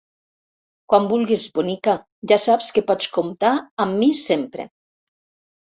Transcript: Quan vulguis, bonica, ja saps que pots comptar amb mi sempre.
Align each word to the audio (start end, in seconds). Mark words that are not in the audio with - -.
Quan 0.93 1.05
vulguis, 1.11 1.43
bonica, 1.57 1.95
ja 2.33 2.39
saps 2.47 2.71
que 2.79 2.85
pots 2.89 3.13
comptar 3.21 3.55
amb 3.87 3.97
mi 4.03 4.11
sempre. 4.25 4.69